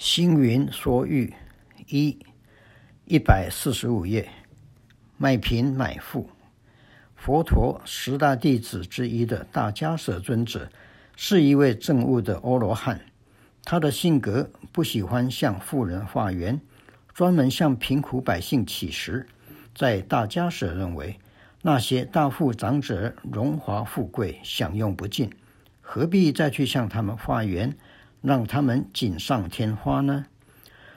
[0.00, 1.34] 星云说喻
[1.88, 2.18] 一
[3.04, 4.30] 一百四十五页，
[5.18, 6.30] 卖贫买富。
[7.14, 10.70] 佛陀十大弟子之一的大迦叶尊者
[11.16, 12.98] 是一位证悟的阿罗汉。
[13.62, 16.58] 他的性格不喜欢向富人化缘，
[17.12, 19.28] 专门向贫苦百姓乞食。
[19.74, 21.20] 在大迦叶认为，
[21.60, 25.30] 那些大富长者荣华富贵，享用不尽，
[25.82, 27.76] 何必再去向他们化缘？
[28.22, 30.26] 让他们锦上添花呢？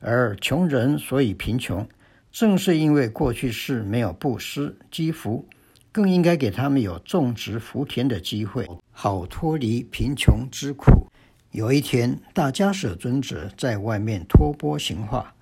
[0.00, 1.88] 而穷人所以贫穷，
[2.30, 5.46] 正是因为过去世没有布施积福，
[5.90, 11.08] 更应该给他们有种植福田的机会，好脱离贫穷之苦。
[11.50, 15.34] 有一天，大迦叶尊者在外面托钵行化，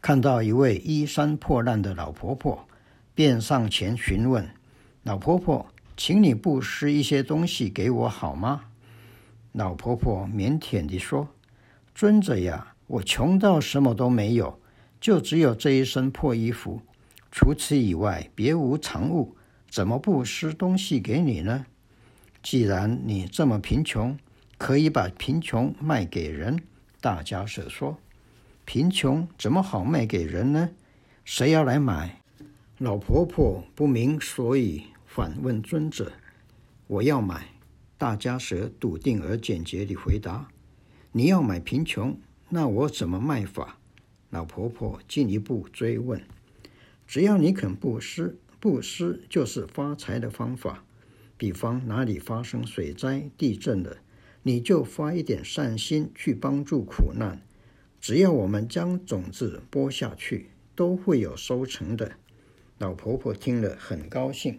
[0.00, 2.66] 看到一位衣衫破烂的老婆婆，
[3.14, 4.46] 便上前询问
[5.04, 8.64] ：“老婆婆，请你布施一些东西给我好吗？”
[9.52, 11.28] 老婆婆腼腆地说
[11.94, 14.58] ：“尊者呀，我穷到什么都没有，
[14.98, 16.80] 就只有这一身破衣服，
[17.30, 19.36] 除此以外别无长物，
[19.68, 21.66] 怎么不施东西给你呢？
[22.42, 24.16] 既然你这么贫穷，
[24.56, 26.58] 可以把贫穷卖给人。”
[27.02, 27.98] 大迦叶说
[28.64, 30.70] ：“贫穷怎么好卖给人呢？
[31.24, 32.22] 谁要来买？”
[32.78, 36.10] 老婆婆不明所以，反问尊者
[36.88, 37.48] ：“我要买。”
[38.02, 40.48] 大迦蛇笃定而简洁地回答
[41.14, 43.78] ：“你要买贫穷，那我怎么卖法？”
[44.30, 46.20] 老婆婆进一步追问
[47.06, 50.84] ：“只要你肯布施，布施就是发财的方法。
[51.36, 53.98] 比方哪里发生水灾、地震了，
[54.42, 57.40] 你就发一点善心去帮助苦难。
[58.00, 62.16] 只要我们将种子播下去，都会有收成的。”
[62.78, 64.58] 老婆婆听了很高兴。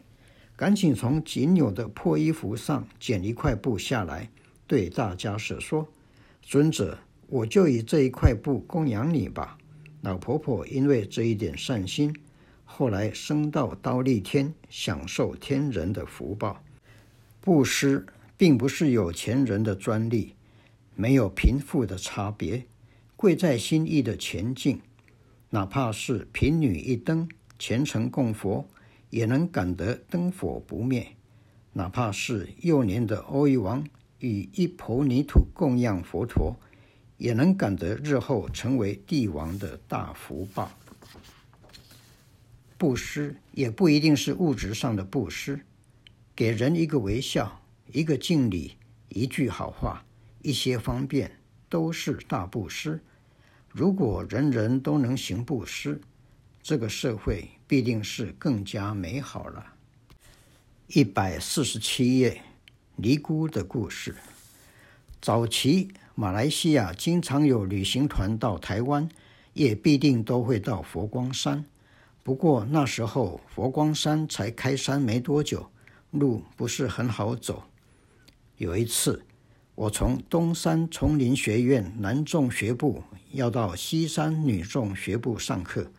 [0.56, 4.30] 赶紧从仅有的破衣服上剪一块布下来，
[4.68, 5.88] 对大迦叶说
[6.42, 9.58] ：“尊者，我就以这一块布供养你吧。”
[10.02, 12.14] 老婆婆因为这一点善心，
[12.66, 16.62] 后来升到忉利天，享受天人的福报。
[17.42, 18.06] 布施
[18.38, 20.36] 并不是有钱人的专利，
[20.96, 22.66] 没有贫富的差别，
[23.16, 24.82] 贵在心意的前进。
[25.50, 27.28] 哪怕是贫女一灯，
[27.58, 28.68] 虔诚供佛。
[29.14, 31.16] 也能感得灯火不灭，
[31.74, 33.86] 哪怕是幼年的阿育王
[34.18, 36.56] 与一抔泥土供养佛陀，
[37.18, 40.72] 也能感得日后成为帝王的大福报。
[42.76, 45.60] 布施也不一定是物质上的布施，
[46.36, 48.78] 给人一个微笑、一个敬礼、
[49.10, 50.04] 一句好话、
[50.42, 51.38] 一些方便，
[51.70, 53.00] 都是大布施。
[53.70, 56.02] 如果人人都能行布施，
[56.64, 59.66] 这个社会必定是更加美好了。
[60.90, 62.40] 一百四十七页，
[62.98, 64.16] 尼姑的故事。
[65.20, 69.10] 早期马来西亚经常有旅行团到台湾，
[69.54, 71.66] 也必定都会到佛光山。
[72.22, 75.72] 不过那时候佛光山才开山没多久，
[76.12, 77.64] 路不是很好走。
[78.58, 79.26] 有一次，
[79.74, 83.02] 我从东山丛林学院男众学部
[83.32, 85.92] 要到西山女众学部上课。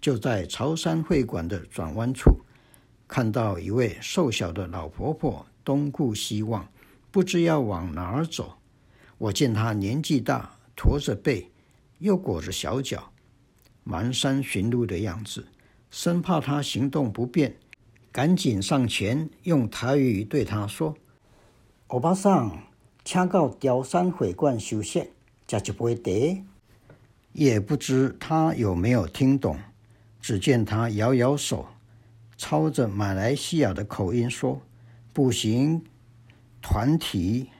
[0.00, 2.40] 就在潮山会馆的转弯处，
[3.06, 6.66] 看到一位瘦小的老婆婆东顾西望，
[7.10, 8.56] 不知要往哪儿走。
[9.18, 11.50] 我见她年纪大，驼着背，
[11.98, 13.12] 又裹着小脚，
[13.84, 15.46] 蹒跚寻路的样子，
[15.90, 17.56] 生怕她行动不便，
[18.10, 20.94] 赶紧上前用台语对她说
[21.88, 22.62] ：“欧巴桑，
[23.04, 25.10] 请到雕山会馆休息，
[25.46, 26.44] 吃一杯茶。”
[27.32, 29.58] 也不知她有没有听懂。
[30.30, 31.66] 只见他摇摇手，
[32.38, 34.62] 操着马来西亚的口音说
[35.12, 35.82] ：“不行，
[36.62, 37.50] 团体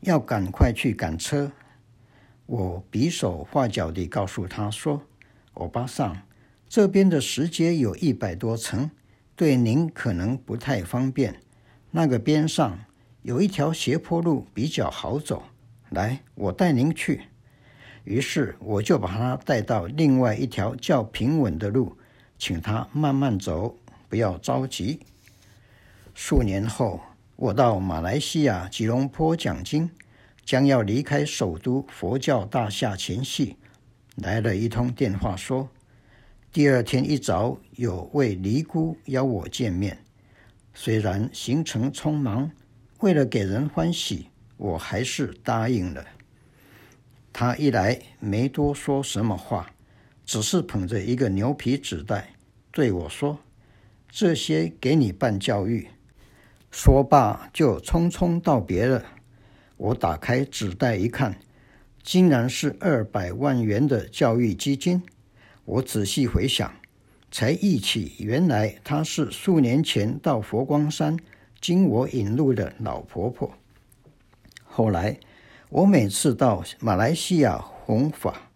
[0.00, 1.50] 要赶快去赶车。”
[2.44, 5.00] 我比手画脚地告诉他说
[5.54, 6.14] ：“欧巴桑，
[6.68, 8.90] 这边的石阶有一百多层，
[9.34, 11.40] 对您可能不太方便。
[11.92, 12.78] 那个边上
[13.22, 15.44] 有一条斜坡路比较好走，
[15.88, 17.22] 来，我带您去。”
[18.04, 21.96] 于是我就把他带到另外一条较平稳的路，
[22.44, 23.78] 请他慢慢走，
[24.08, 24.98] 不要着急。
[26.12, 27.00] 数年后，
[27.36, 29.88] 我到马来西亚吉隆坡讲经，
[30.44, 33.54] 将要离开首都佛教大厦前夕，
[34.16, 35.68] 来了一通电话说，说
[36.52, 39.96] 第二天一早有位尼姑邀我见面。
[40.74, 42.50] 虽然行程匆忙，
[42.98, 46.04] 为了给人欢喜，我还是答应了。
[47.32, 49.70] 他一来没多说什么话，
[50.26, 52.30] 只是捧着一个牛皮纸袋
[52.72, 53.38] 对我说
[54.08, 55.88] ：“这些给你办教育。”
[56.72, 59.04] 说罢就匆匆道别了。
[59.76, 61.38] 我打开纸袋一看，
[62.02, 65.02] 竟然是二百万元的教育基金。
[65.66, 66.72] 我仔细回想，
[67.30, 71.18] 才忆起，原来她是数年前到佛光山
[71.60, 73.52] 经我引路的老婆婆。
[74.64, 75.18] 后来，
[75.68, 78.50] 我每次到马来西亚弘法，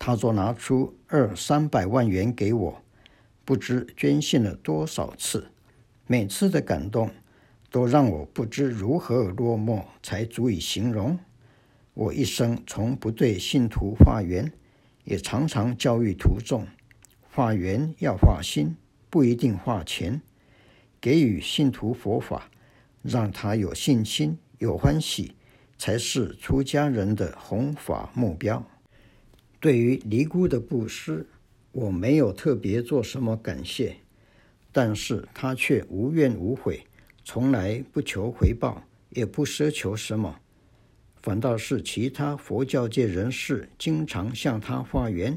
[0.00, 2.81] 她都拿出二三百万元给我，
[3.44, 5.48] 不知捐献了多少次。
[6.06, 7.10] 每次的感动，
[7.70, 11.18] 都让我不知如何落寞才足以形容。
[11.94, 14.52] 我一生从不对信徒化缘，
[15.04, 16.66] 也常常教育徒众，
[17.30, 18.76] 化缘要化心，
[19.10, 20.20] 不一定化钱。
[21.00, 22.50] 给予信徒佛法，
[23.02, 25.34] 让他有信心、有欢喜，
[25.76, 28.64] 才是出家人的弘法目标。
[29.60, 31.26] 对于尼姑的布施，
[31.72, 33.96] 我没有特别做什么感谢。
[34.74, 36.86] 但是他却无怨无悔，
[37.24, 40.34] 从来不求回报，也不奢求什么，
[41.20, 45.36] 反倒是其他佛教界人士经常向他化缘，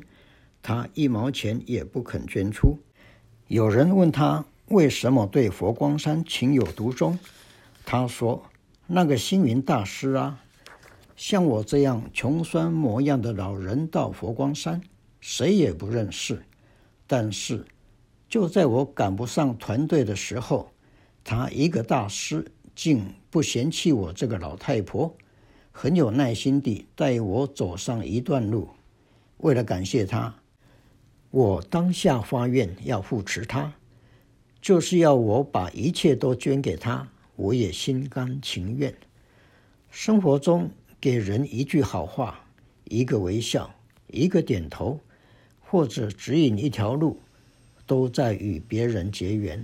[0.62, 2.78] 他一毛钱也不肯捐出。
[3.48, 7.20] 有人问他为什么对佛光山情有独钟，
[7.86, 8.42] 他说
[8.88, 10.42] ：“那个星云大师啊，
[11.18, 14.82] 像我这样穷酸模样的老人到佛光山，
[15.28, 16.46] 谁也不认识，
[17.08, 17.66] 但是。”
[18.28, 20.70] 就在我赶不上团队的时候，
[21.24, 25.16] 他一个大师竟不嫌弃我这个老太婆，
[25.72, 28.68] 很有耐心地带我走上一段路。
[29.38, 30.36] 为了感谢他，
[31.30, 33.74] 我当下发愿要扶持他，
[34.60, 38.94] 就是要我把一切都捐给他，我也心甘情愿。
[39.92, 40.70] 生活中
[41.00, 42.44] 给人一句好话，
[42.86, 43.74] 一个微笑，
[44.08, 45.00] 一个点头，
[45.68, 47.20] 或者指引一条路。
[47.88, 49.64] 都在与别人结缘，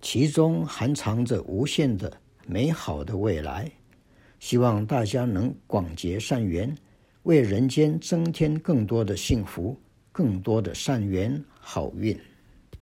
[0.00, 2.16] 其中含藏着无限的
[2.46, 3.68] 美好的未来。
[4.38, 6.72] 希望大家能广结善缘，
[7.24, 9.76] 为人间增添更多的幸福，
[10.12, 12.16] 更多的善缘好运。